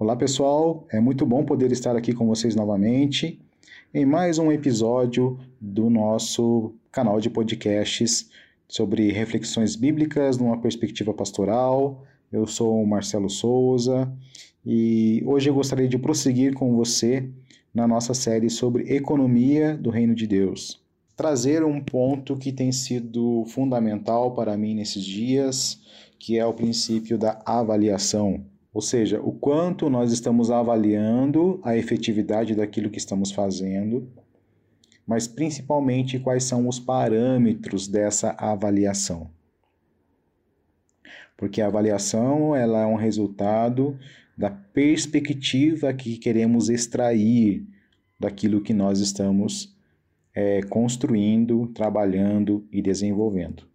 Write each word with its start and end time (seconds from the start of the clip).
Olá 0.00 0.16
pessoal, 0.16 0.86
é 0.90 0.98
muito 0.98 1.26
bom 1.26 1.44
poder 1.44 1.70
estar 1.70 1.94
aqui 1.94 2.14
com 2.14 2.26
vocês 2.26 2.56
novamente 2.56 3.38
em 3.92 4.06
mais 4.06 4.38
um 4.38 4.50
episódio 4.50 5.38
do 5.60 5.90
nosso 5.90 6.72
canal 6.90 7.20
de 7.20 7.28
podcasts 7.28 8.30
sobre 8.66 9.12
reflexões 9.12 9.76
bíblicas 9.76 10.38
numa 10.38 10.58
perspectiva 10.58 11.12
pastoral. 11.12 12.02
Eu 12.32 12.46
sou 12.46 12.82
o 12.82 12.86
Marcelo 12.86 13.28
Souza 13.28 14.10
e 14.64 15.22
hoje 15.26 15.50
eu 15.50 15.54
gostaria 15.54 15.86
de 15.86 15.98
prosseguir 15.98 16.54
com 16.54 16.74
você 16.74 17.28
na 17.74 17.86
nossa 17.86 18.14
série 18.14 18.48
sobre 18.48 18.94
economia 18.94 19.76
do 19.76 19.90
Reino 19.90 20.14
de 20.14 20.26
Deus. 20.26 20.82
Trazer 21.14 21.62
um 21.62 21.78
ponto 21.78 22.38
que 22.38 22.52
tem 22.52 22.72
sido 22.72 23.44
fundamental 23.48 24.32
para 24.34 24.56
mim 24.56 24.74
nesses 24.74 25.04
dias, 25.04 25.78
que 26.18 26.38
é 26.38 26.46
o 26.46 26.54
princípio 26.54 27.18
da 27.18 27.42
avaliação. 27.44 28.42
Ou 28.72 28.80
seja, 28.80 29.20
o 29.20 29.32
quanto 29.32 29.90
nós 29.90 30.12
estamos 30.12 30.50
avaliando 30.50 31.60
a 31.64 31.76
efetividade 31.76 32.54
daquilo 32.54 32.90
que 32.90 32.98
estamos 32.98 33.32
fazendo, 33.32 34.08
mas 35.06 35.26
principalmente 35.26 36.20
quais 36.20 36.44
são 36.44 36.68
os 36.68 36.78
parâmetros 36.78 37.88
dessa 37.88 38.30
avaliação. 38.38 39.28
Porque 41.36 41.60
a 41.60 41.66
avaliação 41.66 42.54
ela 42.54 42.82
é 42.82 42.86
um 42.86 42.94
resultado 42.94 43.98
da 44.36 44.50
perspectiva 44.50 45.92
que 45.92 46.16
queremos 46.16 46.68
extrair 46.68 47.66
daquilo 48.18 48.60
que 48.60 48.72
nós 48.72 49.00
estamos 49.00 49.74
é, 50.34 50.62
construindo, 50.62 51.66
trabalhando 51.68 52.66
e 52.70 52.80
desenvolvendo. 52.80 53.69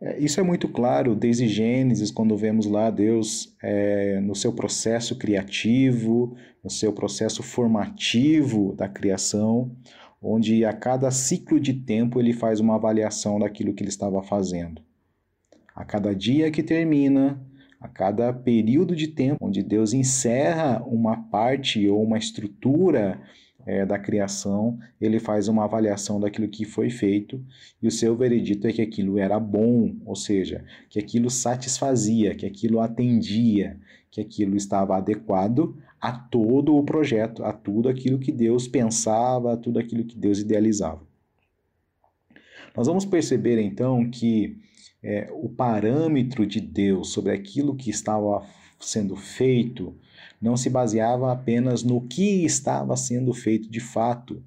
É, 0.00 0.18
isso 0.18 0.38
é 0.38 0.42
muito 0.42 0.68
claro 0.68 1.14
desde 1.14 1.48
Gênesis, 1.48 2.10
quando 2.10 2.36
vemos 2.36 2.66
lá 2.66 2.90
Deus 2.90 3.56
é, 3.62 4.20
no 4.20 4.34
seu 4.34 4.52
processo 4.52 5.16
criativo, 5.16 6.36
no 6.62 6.70
seu 6.70 6.92
processo 6.92 7.42
formativo 7.42 8.74
da 8.74 8.88
criação, 8.88 9.74
onde 10.20 10.64
a 10.64 10.72
cada 10.72 11.10
ciclo 11.10 11.58
de 11.58 11.72
tempo 11.72 12.20
ele 12.20 12.32
faz 12.32 12.60
uma 12.60 12.74
avaliação 12.74 13.38
daquilo 13.38 13.72
que 13.72 13.82
ele 13.82 13.90
estava 13.90 14.22
fazendo. 14.22 14.82
A 15.74 15.84
cada 15.84 16.14
dia 16.14 16.50
que 16.50 16.62
termina, 16.62 17.40
a 17.80 17.88
cada 17.88 18.32
período 18.32 18.96
de 18.96 19.08
tempo 19.08 19.46
onde 19.46 19.62
Deus 19.62 19.92
encerra 19.92 20.82
uma 20.84 21.16
parte 21.30 21.86
ou 21.88 22.02
uma 22.02 22.18
estrutura 22.18 23.20
é, 23.66 23.84
da 23.84 23.98
criação, 23.98 24.78
ele 25.00 25.18
faz 25.18 25.48
uma 25.48 25.64
avaliação 25.64 26.20
daquilo 26.20 26.46
que 26.46 26.64
foi 26.64 26.88
feito 26.88 27.44
e 27.82 27.88
o 27.88 27.90
seu 27.90 28.16
veredito 28.16 28.68
é 28.68 28.72
que 28.72 28.80
aquilo 28.80 29.18
era 29.18 29.40
bom, 29.40 29.96
ou 30.06 30.14
seja, 30.14 30.64
que 30.88 31.00
aquilo 31.00 31.28
satisfazia, 31.28 32.34
que 32.34 32.46
aquilo 32.46 32.80
atendia, 32.80 33.76
que 34.08 34.20
aquilo 34.20 34.56
estava 34.56 34.96
adequado 34.96 35.76
a 36.00 36.12
todo 36.12 36.76
o 36.76 36.84
projeto, 36.84 37.44
a 37.44 37.52
tudo 37.52 37.88
aquilo 37.88 38.20
que 38.20 38.30
Deus 38.30 38.68
pensava, 38.68 39.54
a 39.54 39.56
tudo 39.56 39.80
aquilo 39.80 40.04
que 40.04 40.16
Deus 40.16 40.38
idealizava. 40.38 41.02
Nós 42.76 42.86
vamos 42.86 43.04
perceber 43.04 43.60
então 43.60 44.08
que 44.08 44.56
é, 45.02 45.28
o 45.32 45.48
parâmetro 45.48 46.46
de 46.46 46.60
Deus 46.60 47.10
sobre 47.10 47.32
aquilo 47.32 47.74
que 47.74 47.90
estava 47.90 48.46
sendo 48.86 49.16
feito 49.16 49.94
não 50.40 50.56
se 50.56 50.70
baseava 50.70 51.32
apenas 51.32 51.82
no 51.82 52.00
que 52.00 52.44
estava 52.44 52.96
sendo 52.96 53.32
feito 53.32 53.68
de 53.70 53.80
fato. 53.80 54.42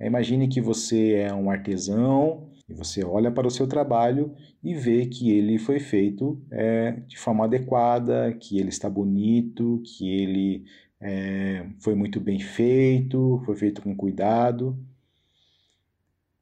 Imagine 0.00 0.46
que 0.46 0.60
você 0.60 1.14
é 1.14 1.34
um 1.34 1.50
artesão 1.50 2.50
e 2.68 2.74
você 2.74 3.04
olha 3.04 3.30
para 3.30 3.46
o 3.46 3.50
seu 3.50 3.66
trabalho 3.66 4.34
e 4.62 4.74
vê 4.74 5.06
que 5.06 5.30
ele 5.30 5.58
foi 5.58 5.80
feito 5.80 6.40
é, 6.50 6.92
de 7.06 7.18
forma 7.18 7.44
adequada, 7.44 8.32
que 8.34 8.58
ele 8.58 8.68
está 8.68 8.88
bonito, 8.88 9.82
que 9.84 10.08
ele 10.08 10.64
é, 11.00 11.66
foi 11.80 11.94
muito 11.94 12.20
bem 12.20 12.38
feito, 12.38 13.42
foi 13.44 13.56
feito 13.56 13.82
com 13.82 13.96
cuidado. 13.96 14.78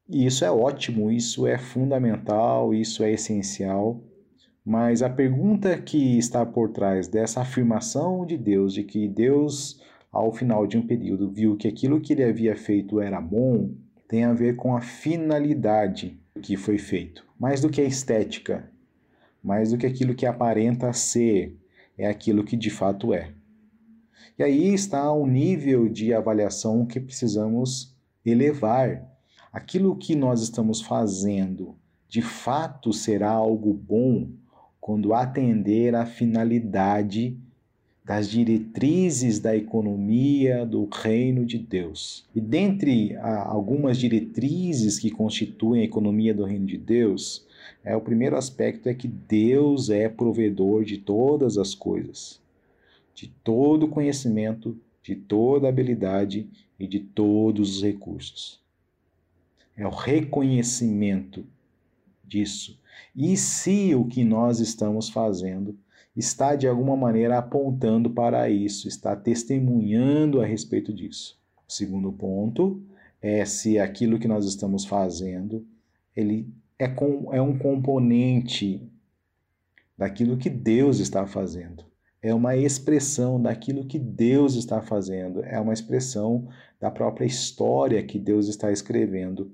E 0.09 0.27
isso 0.27 0.45
é 0.45 0.51
ótimo, 0.51 1.11
isso 1.11 1.47
é 1.47 1.57
fundamental, 1.57 2.75
isso 2.75 3.03
é 3.03 3.13
essencial. 3.13 4.03
Mas 4.69 5.01
a 5.01 5.09
pergunta 5.09 5.79
que 5.79 6.19
está 6.19 6.45
por 6.45 6.71
trás 6.71 7.07
dessa 7.07 7.41
afirmação 7.41 8.27
de 8.27 8.37
Deus, 8.37 8.75
de 8.75 8.83
que 8.83 9.07
Deus, 9.07 9.81
ao 10.11 10.33
final 10.33 10.67
de 10.67 10.77
um 10.77 10.85
período, 10.85 11.31
viu 11.31 11.57
que 11.57 11.69
aquilo 11.69 12.01
que 12.01 12.15
ele 12.15 12.25
havia 12.25 12.57
feito 12.57 13.01
era 13.01 13.21
bom, 13.21 13.71
tem 14.09 14.25
a 14.25 14.33
ver 14.33 14.57
com 14.57 14.75
a 14.77 14.81
finalidade 14.81 16.19
que 16.43 16.57
foi 16.57 16.79
feito. 16.79 17.25
Mais 17.39 17.61
do 17.61 17.71
que 17.71 17.81
a 17.81 17.85
estética, 17.85 18.69
mais 19.41 19.71
do 19.71 19.79
que 19.79 19.87
aquilo 19.87 20.17
que 20.17 20.27
aparenta 20.27 20.93
ser, 20.93 21.57
é 21.97 22.09
aquilo 22.09 22.43
que 22.43 22.57
de 22.57 22.69
fato 22.69 23.15
é. 23.15 23.31
E 24.37 24.43
aí 24.43 24.75
está 24.75 25.13
o 25.13 25.29
nível 25.29 25.89
de 25.89 26.13
avaliação 26.13 26.85
que 26.85 26.99
precisamos 26.99 27.97
elevar. 28.25 29.09
Aquilo 29.53 29.95
que 29.95 30.17
nós 30.17 30.43
estamos 30.43 30.83
fazendo 30.83 31.77
de 32.09 32.21
fato 32.21 32.93
será 32.93 33.31
algo 33.31 33.73
bom 33.73 34.29
quando 34.87 35.15
atender 35.15 35.97
à 35.97 36.07
finalidade 36.07 37.37
das 38.05 38.31
diretrizes 38.31 39.41
da 39.41 39.57
economia 39.57 40.65
do 40.65 40.89
reino 40.89 41.45
de 41.45 41.59
Deus. 41.59 42.25
E 42.33 42.41
dentre 42.41 43.17
ah, 43.17 43.49
algumas 43.49 43.99
diretrizes 43.99 44.97
que 44.97 45.11
constituem 45.11 45.83
a 45.83 45.85
economia 45.85 46.33
do 46.33 46.45
reino 46.45 46.67
de 46.67 46.79
Deus, 46.79 47.45
é 47.83 47.97
o 47.97 48.01
primeiro 48.01 48.37
aspecto 48.37 48.89
é 48.89 48.95
que 48.95 49.09
Deus 49.09 49.91
é 49.91 50.09
provedor 50.09 50.85
de 50.85 50.99
todas 50.99 51.59
as 51.59 51.75
coisas, 51.75 52.41
de 53.13 53.27
todo 53.43 53.89
conhecimento, 53.89 54.79
de 55.03 55.17
toda 55.17 55.69
habilidade 55.69 56.49
e 56.79 56.87
de 56.87 57.01
todos 57.01 57.79
os 57.79 57.83
recursos. 57.83 58.61
É 59.77 59.85
o 59.85 59.91
reconhecimento 59.91 61.45
disso 62.27 62.79
e 63.15 63.35
se 63.37 63.95
o 63.95 64.05
que 64.05 64.25
nós 64.25 64.61
estamos 64.61 65.09
fazendo 65.09 65.75
está 66.15 66.55
de 66.55 66.69
alguma 66.69 66.97
maneira 66.97 67.39
apontando 67.39 68.11
para 68.11 68.49
isso, 68.51 68.89
está 68.89 69.15
testemunhando 69.17 70.41
a 70.41 70.47
respeito 70.47 70.93
disso. 70.93 71.39
O 71.67 71.73
segundo 71.73 72.13
ponto 72.13 72.83
é 73.21 73.45
se 73.45 73.79
aquilo 73.79 74.19
que 74.19 74.29
nós 74.29 74.45
estamos 74.45 74.85
fazendo 74.85 75.67
ele 76.15 76.49
é, 76.79 76.89
com, 76.89 77.33
é 77.33 77.41
um 77.41 77.59
componente 77.59 78.87
daquilo 79.97 80.37
que 80.37 80.51
Deus 80.51 80.99
está 80.99 81.27
fazendo. 81.27 81.85
É 82.23 82.35
uma 82.35 82.57
expressão 82.57 83.41
daquilo 83.41 83.87
que 83.87 83.99
Deus 83.99 84.57
está 84.57 84.83
fazendo, 84.83 85.43
é 85.45 85.61
uma 85.61 85.73
expressão 85.73 86.49
da 86.81 86.91
própria 86.91 87.25
história 87.25 88.03
que 88.03 88.19
Deus 88.19 88.49
está 88.49 88.73
escrevendo 88.73 89.53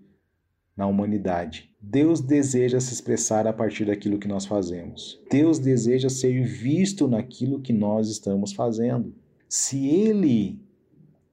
na 0.82 0.87
humanidade. 0.88 1.70
Deus 1.81 2.20
deseja 2.20 2.81
se 2.81 2.93
expressar 2.93 3.47
a 3.47 3.53
partir 3.53 3.84
daquilo 3.84 4.19
que 4.19 4.26
nós 4.26 4.44
fazemos. 4.44 5.20
Deus 5.31 5.60
deseja 5.60 6.09
ser 6.09 6.43
visto 6.43 7.06
naquilo 7.06 7.60
que 7.60 7.72
nós 7.72 8.09
estamos 8.09 8.53
fazendo. 8.53 9.15
Se 9.48 9.87
Ele 9.87 10.60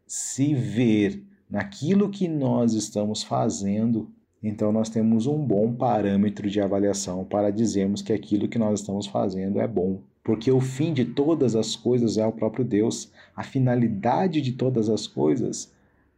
se 0.05 0.53
ver 0.53 1.23
naquilo 1.49 2.11
que 2.11 2.27
nós 2.27 2.73
estamos 2.73 3.23
fazendo, 3.23 4.11
então 4.41 4.71
nós 4.71 4.87
temos 4.87 5.25
um 5.25 5.43
bom 5.43 5.73
parâmetro 5.73 6.47
de 6.47 6.61
avaliação 6.61 7.25
para 7.25 7.49
dizermos 7.49 8.03
que 8.03 8.13
aquilo 8.13 8.47
que 8.47 8.59
nós 8.59 8.81
estamos 8.81 9.07
fazendo 9.07 9.59
é 9.59 9.67
bom. 9.67 10.03
Porque 10.23 10.51
o 10.51 10.61
fim 10.61 10.93
de 10.93 11.05
todas 11.05 11.55
as 11.55 11.75
coisas 11.75 12.19
é 12.19 12.25
o 12.25 12.31
próprio 12.31 12.63
Deus. 12.63 13.11
A 13.35 13.41
finalidade 13.41 14.41
de 14.41 14.51
todas 14.51 14.89
as 14.89 15.07
coisas 15.07 15.73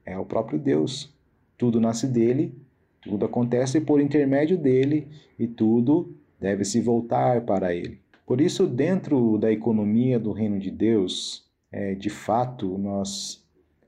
é 0.05 0.17
o 0.17 0.25
próprio 0.25 0.59
Deus. 0.59 1.13
Tudo 1.57 1.79
nasce 1.79 2.07
dele 2.07 2.53
tudo 3.01 3.25
acontece 3.25 3.81
por 3.81 3.99
intermédio 3.99 4.57
dele 4.57 5.07
e 5.37 5.47
tudo 5.47 6.15
deve 6.39 6.63
se 6.63 6.79
voltar 6.79 7.41
para 7.41 7.73
ele. 7.73 7.99
Por 8.25 8.39
isso, 8.39 8.67
dentro 8.67 9.37
da 9.37 9.51
economia 9.51 10.19
do 10.19 10.31
reino 10.31 10.59
de 10.59 10.71
Deus, 10.71 11.45
é, 11.71 11.95
de 11.95 12.09
fato, 12.09 12.77
nós 12.77 13.43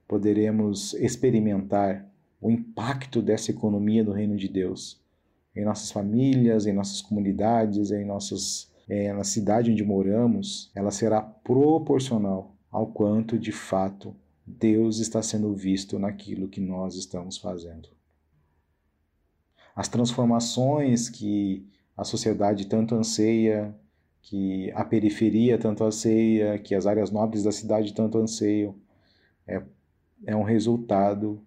poderemos 0.07 0.94
experimentar 0.95 2.06
o 2.42 2.51
impacto 2.51 3.21
dessa 3.21 3.51
economia 3.51 4.04
do 4.04 4.12
reino 4.12 4.36
de 4.36 4.48
Deus 4.48 5.01
em 5.56 5.63
nossas 5.63 5.92
famílias, 5.92 6.66
em 6.66 6.74
nossas 6.74 7.01
comunidades, 7.01 7.92
em 7.92 8.04
nossas 8.04 8.71
é, 8.89 9.13
na 9.13 9.24
cidade 9.24 9.71
onde 9.71 9.83
moramos, 9.83 10.69
ela 10.75 10.92
será 10.92 11.21
proporcional 11.21 12.54
ao 12.69 12.88
quanto 12.88 13.39
de 13.39 13.51
fato 13.51 14.13
Deus 14.45 15.00
está 15.00 15.21
sendo 15.21 15.54
visto 15.54 15.98
naquilo 15.98 16.50
que 16.50 16.59
nós 16.59 16.95
estamos 16.95 17.38
fazendo 17.38 17.88
as 19.75 19.87
transformações 19.87 21.09
que 21.09 21.67
a 21.95 22.03
sociedade 22.03 22.67
tanto 22.67 22.95
anseia, 22.95 23.75
que 24.21 24.71
a 24.71 24.85
periferia 24.85 25.57
tanto 25.57 25.83
anseia, 25.83 26.57
que 26.59 26.75
as 26.75 26.85
áreas 26.85 27.11
nobres 27.11 27.43
da 27.43 27.51
cidade 27.51 27.93
tanto 27.93 28.17
anseiam, 28.17 28.75
é, 29.47 29.61
é 30.25 30.35
um 30.35 30.43
resultado 30.43 31.41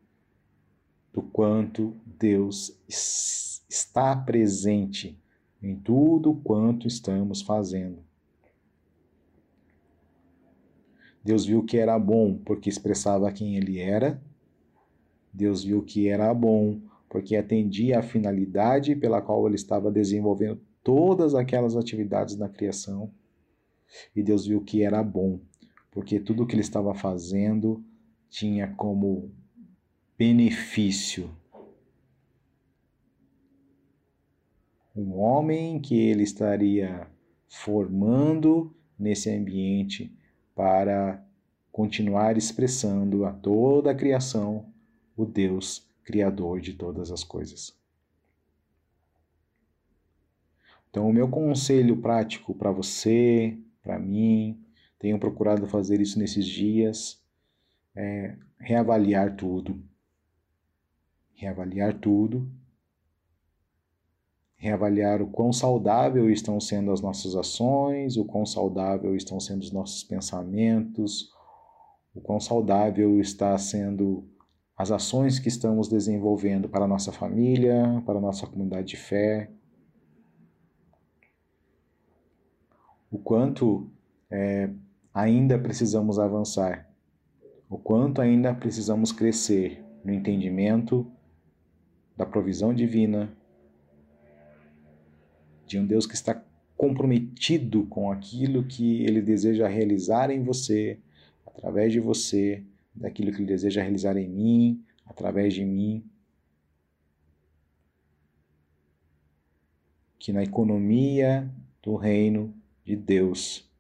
do 1.13 1.23
quanto 1.23 1.97
Deus 2.05 2.79
está 2.89 4.15
presente 4.15 5.19
em 5.63 5.75
tudo 5.75 6.35
quanto 6.35 6.87
estamos 6.87 7.41
fazendo. 7.43 8.05
Deus 11.25 11.45
viu 11.45 11.65
que 11.65 11.77
era 11.77 11.99
bom 11.99 12.39
porque 12.45 12.69
expressava 12.69 13.33
quem 13.33 13.57
ele 13.57 13.81
era. 13.81 14.23
Deus 15.33 15.65
viu 15.65 15.83
que 15.83 16.07
era 16.07 16.33
bom 16.33 16.81
porque 17.09 17.37
atendia 17.37 17.99
à 17.99 18.03
finalidade 18.03 18.97
pela 18.97 19.23
qual 19.23 19.47
ele 19.47 19.57
estava 19.57 19.91
desenvolvendo 19.91 20.61
todas 20.83 21.35
aquelas 21.35 21.77
atividades 21.77 22.37
na 22.37 22.49
criação. 22.49 23.11
E 24.15 24.23
Deus 24.23 24.47
viu 24.47 24.61
que 24.63 24.83
era 24.83 25.03
bom, 25.03 25.41
porque 25.91 26.19
tudo 26.19 26.43
o 26.43 26.47
que 26.47 26.55
ele 26.55 26.63
estava 26.63 26.95
fazendo 26.95 27.83
tinha 28.29 28.69
como 28.75 29.31
benefício 30.19 31.31
um 34.97 35.19
homem 35.19 35.79
que 35.79 35.95
ele 35.95 36.23
estaria 36.23 37.07
formando 37.49 38.75
nesse 38.99 39.31
ambiente 39.31 40.11
para 40.55 41.23
continuar 41.71 42.39
expressando 42.39 43.27
a 43.27 43.33
toda 43.33 43.91
a 43.91 43.95
criação 43.95 44.73
o 45.15 45.27
Deus 45.27 45.87
Criador 46.07 46.61
de 46.61 46.73
todas 46.73 47.11
as 47.11 47.25
coisas. 47.25 47.77
Então, 50.89 51.11
o 51.11 51.13
meu 51.13 51.29
conselho 51.29 51.97
prático 51.97 52.55
para 52.55 52.71
você, 52.71 53.59
para 53.83 53.99
mim, 53.99 54.65
tenho 55.01 55.19
procurado 55.19 55.67
fazer 55.67 56.01
isso 56.01 56.17
nesses 56.17 56.47
dias, 56.47 57.21
é 57.95 58.37
reavaliar 58.61 59.35
tudo. 59.35 59.83
Reavaliar 61.35 61.99
tudo. 61.99 62.49
Reavaliar 64.55 65.21
o 65.21 65.27
quão 65.27 65.53
saudável 65.53 66.31
estão 66.31 66.61
sendo 66.61 66.93
as 66.93 67.01
nossas 67.01 67.35
ações, 67.35 68.17
o 68.17 68.25
quão 68.25 68.47
saudável 68.47 69.17
estão 69.17 69.41
sendo 69.41 69.63
os 69.63 69.73
nossos 69.73 70.05
pensamentos, 70.05 71.33
o 72.15 72.21
quão 72.21 72.39
saudável 72.39 73.21
está 73.21 73.59
sendo 73.59 74.25
as 74.77 74.91
ações 74.91 75.39
que 75.39 75.49
estamos 75.49 75.89
desenvolvendo 75.89 76.69
para 76.69 76.85
a 76.85 76.89
nossa 76.89 77.11
família, 77.11 78.03
para 78.05 78.19
a 78.19 78.21
nossa 78.21 78.47
comunidade 78.47 78.89
de 78.89 78.97
fé. 78.97 79.51
O 83.11 83.19
quanto 83.19 83.91
é, 84.31 84.69
ainda 85.15 85.59
precisamos 85.59 86.19
avançar, 86.19 86.91
o 87.71 87.79
quanto 87.79 88.21
ainda 88.21 88.55
precisamos 88.55 89.13
crescer 89.13 89.83
no 90.05 90.13
entendimento 90.13 91.11
da 92.15 92.27
provisão 92.27 92.75
divina, 92.75 93.33
de 95.67 95.79
um 95.79 95.87
Deus 95.87 96.07
que 96.07 96.15
está 96.15 96.43
comprometido 96.77 97.87
com 97.87 98.13
aquilo 98.13 98.63
que 98.65 99.03
ele 99.05 99.23
deseja 99.23 99.67
realizar 99.67 100.31
em 100.31 100.45
você, 100.45 101.01
através 101.47 101.93
de 101.93 101.99
você, 101.99 102.63
daquilo 102.97 103.31
que 103.31 103.39
ele 103.39 103.47
deseja 103.47 103.83
realizar 103.83 104.17
em 104.17 104.29
mim, 104.29 104.85
através 105.05 105.55
de 105.55 105.65
mim. 105.65 106.05
Que 110.19 110.33
na 110.33 110.43
economia 110.43 111.49
do 111.83 111.95
reino 111.95 112.55
de 112.85 112.97
Deus 112.97 113.71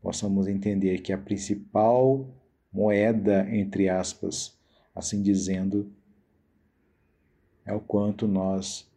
possamos 0.00 0.48
entender 0.48 0.98
que 0.98 1.12
a 1.12 1.18
principal 1.18 2.28
moeda, 2.72 3.48
entre 3.54 3.88
aspas, 3.88 4.58
assim 4.94 5.22
dizendo, 5.22 5.92
é 7.64 7.72
o 7.72 7.80
quanto 7.80 8.26
nós 8.26 8.90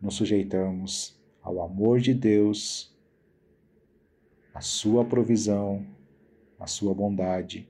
nos 0.00 0.14
sujeitamos 0.14 1.18
ao 1.42 1.62
amor 1.62 2.00
de 2.00 2.14
Deus, 2.14 2.92
à 4.54 4.60
sua 4.60 5.04
provisão, 5.04 5.86
à 6.58 6.66
sua 6.66 6.94
bondade. 6.94 7.68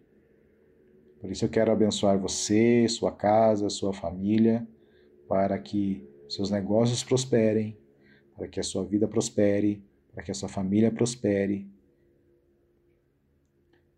Por 1.24 1.32
isso 1.32 1.46
eu 1.46 1.48
quero 1.48 1.72
abençoar 1.72 2.18
você, 2.18 2.86
sua 2.86 3.10
casa, 3.10 3.70
sua 3.70 3.94
família, 3.94 4.68
para 5.26 5.58
que 5.58 6.06
seus 6.28 6.50
negócios 6.50 7.02
prosperem, 7.02 7.78
para 8.36 8.46
que 8.46 8.60
a 8.60 8.62
sua 8.62 8.84
vida 8.84 9.08
prospere, 9.08 9.82
para 10.12 10.22
que 10.22 10.30
a 10.30 10.34
sua 10.34 10.50
família 10.50 10.92
prospere 10.92 11.66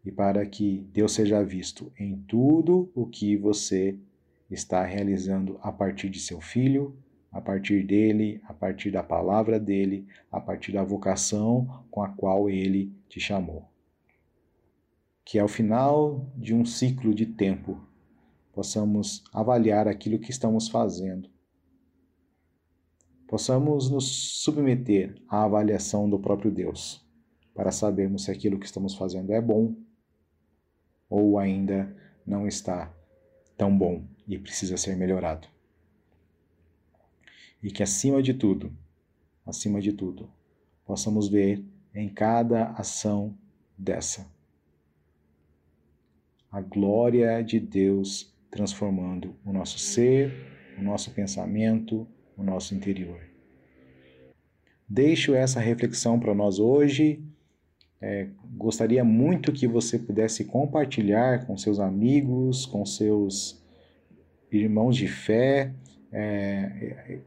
e 0.05 0.12
para 0.12 0.46
que 0.46 0.87
Deus 0.93 1.14
seja 1.14 1.43
visto 1.43 1.93
em 1.99 2.17
tudo 2.28 2.93
o 2.94 3.08
que 3.08 3.37
você 3.37 3.99
está 4.49 4.84
realizando 4.84 5.58
a 5.62 5.73
partir 5.73 6.08
de 6.08 6.20
seu 6.20 6.40
filho, 6.40 6.96
a 7.32 7.40
partir 7.40 7.84
dele, 7.84 8.40
a 8.44 8.55
partir 8.55 8.93
da 8.93 9.02
palavra 9.02 9.58
dele, 9.58 10.06
a 10.31 10.40
partir 10.40 10.70
da 10.70 10.84
vocação 10.84 11.84
com 11.90 12.05
a 12.05 12.08
qual 12.08 12.49
ele 12.49 12.93
te 13.08 13.19
chamou. 13.19 13.75
Que 15.26 15.40
ao 15.40 15.49
final 15.49 16.25
de 16.37 16.55
um 16.55 16.64
ciclo 16.64 17.12
de 17.12 17.26
tempo 17.26 17.84
possamos 18.52 19.25
avaliar 19.32 19.88
aquilo 19.88 20.20
que 20.20 20.31
estamos 20.31 20.69
fazendo, 20.69 21.28
possamos 23.26 23.90
nos 23.90 24.06
submeter 24.44 25.20
à 25.28 25.43
avaliação 25.43 26.08
do 26.08 26.17
próprio 26.17 26.52
Deus, 26.52 27.05
para 27.52 27.73
sabermos 27.73 28.23
se 28.23 28.31
aquilo 28.31 28.56
que 28.56 28.67
estamos 28.67 28.94
fazendo 28.94 29.32
é 29.32 29.40
bom 29.40 29.75
ou 31.11 31.40
ainda 31.40 31.93
não 32.25 32.46
está 32.46 32.94
tão 33.56 33.76
bom 33.76 34.06
e 34.28 34.38
precisa 34.38 34.76
ser 34.76 34.94
melhorado. 34.96 35.49
E 37.61 37.73
que 37.73 37.82
acima 37.82 38.23
de 38.23 38.32
tudo, 38.32 38.73
acima 39.44 39.81
de 39.81 39.93
tudo, 39.93 40.31
possamos 40.84 41.26
ver 41.26 41.64
em 41.93 42.08
cada 42.08 42.70
ação 42.75 43.37
dessa 43.76 44.35
a 46.56 46.60
glória 46.62 47.42
de 47.42 47.60
Deus 47.60 48.34
transformando 48.50 49.36
o 49.44 49.52
nosso 49.52 49.78
ser, 49.78 50.32
o 50.78 50.82
nosso 50.82 51.10
pensamento, 51.10 52.08
o 52.34 52.42
nosso 52.42 52.74
interior. 52.74 53.20
Deixo 54.88 55.34
essa 55.34 55.60
reflexão 55.60 56.18
para 56.18 56.34
nós 56.34 56.58
hoje. 56.58 57.22
É, 58.00 58.28
gostaria 58.54 59.04
muito 59.04 59.52
que 59.52 59.66
você 59.66 59.98
pudesse 59.98 60.46
compartilhar 60.46 61.44
com 61.44 61.58
seus 61.58 61.78
amigos, 61.78 62.64
com 62.64 62.86
seus 62.86 63.62
irmãos 64.50 64.96
de 64.96 65.08
fé, 65.08 65.74
é, 66.10 67.18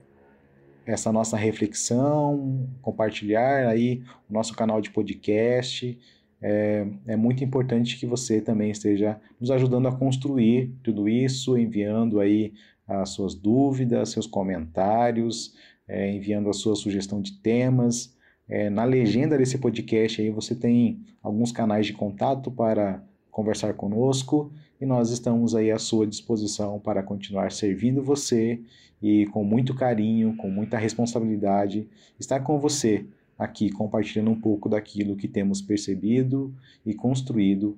essa 0.88 1.12
nossa 1.12 1.38
reflexão, 1.38 2.68
compartilhar 2.82 3.68
aí 3.68 4.02
o 4.28 4.34
nosso 4.34 4.56
canal 4.56 4.82
de 4.82 4.90
podcast. 4.90 6.00
É, 6.42 6.88
é, 7.06 7.16
muito 7.18 7.44
importante 7.44 7.98
que 7.98 8.06
você 8.06 8.40
também 8.40 8.72
esteja 8.72 9.20
nos 9.40 9.52
ajudando 9.52 9.88
a 9.88 9.92
construir 9.92 10.72
tudo 10.82 11.10
isso, 11.10 11.58
enviando 11.58 12.20
aí 12.20 12.54
as 12.88 13.10
suas 13.10 13.36
dúvidas, 13.36 14.10
seus 14.10 14.26
comentários, 14.26 15.54
é, 15.88 16.12
enviando 16.12 16.50
a 16.50 16.54
sua 16.54 16.76
sugestão 16.76 17.22
de 17.22 17.34
temas. 17.40 18.16
É, 18.48 18.70
na 18.70 18.84
legenda 18.84 19.38
desse 19.38 19.58
podcast 19.58 20.22
aí 20.22 20.30
você 20.30 20.56
tem 20.56 21.02
alguns 21.22 21.52
canais 21.52 21.86
de 21.86 21.94
contato 21.94 22.50
para 22.50 23.04
conversar 23.30 23.74
conosco 23.74 24.52
e 24.82 24.86
nós 24.86 25.12
estamos 25.12 25.54
aí 25.54 25.72
à 25.72 25.78
sua 25.78 26.08
disposição 26.08 26.80
para 26.80 27.04
continuar 27.04 27.52
servindo 27.52 28.02
você 28.02 28.60
e 29.02 29.26
com 29.28 29.44
muito 29.44 29.76
carinho, 29.76 30.36
com 30.38 30.50
muita 30.50 30.78
responsabilidade, 30.78 31.88
estar 32.20 32.40
com 32.40 32.60
você 32.60 33.06
aqui 33.40 33.72
compartilhando 33.72 34.30
um 34.30 34.40
pouco 34.40 34.68
daquilo 34.68 35.16
que 35.16 35.28
temos 35.28 35.62
percebido 35.62 36.54
e 36.86 36.94
construído 36.94 37.78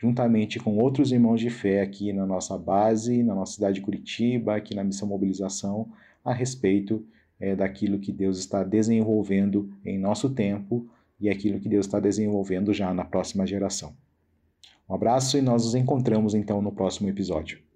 juntamente 0.00 0.58
com 0.58 0.76
outros 0.76 1.12
irmãos 1.12 1.40
de 1.40 1.50
fé 1.50 1.80
aqui 1.80 2.12
na 2.12 2.26
nossa 2.26 2.58
base, 2.58 3.22
na 3.22 3.34
nossa 3.34 3.54
cidade 3.54 3.76
de 3.76 3.80
Curitiba, 3.80 4.56
aqui 4.56 4.74
na 4.74 4.84
Missão 4.84 5.08
Mobilização, 5.08 5.88
a 6.24 6.32
respeito 6.32 7.04
é, 7.38 7.54
daquilo 7.54 7.98
que 7.98 8.12
Deus 8.12 8.38
está 8.38 8.62
desenvolvendo 8.62 9.72
em 9.84 9.98
nosso 9.98 10.30
tempo 10.30 10.86
e 11.20 11.28
aquilo 11.28 11.60
que 11.60 11.68
Deus 11.68 11.86
está 11.86 11.98
desenvolvendo 11.98 12.72
já 12.72 12.92
na 12.92 13.04
próxima 13.04 13.46
geração. 13.46 13.92
Um 14.88 14.94
abraço 14.94 15.36
e 15.36 15.42
nós 15.42 15.64
nos 15.64 15.74
encontramos 15.74 16.34
então 16.34 16.62
no 16.62 16.72
próximo 16.72 17.08
episódio. 17.08 17.67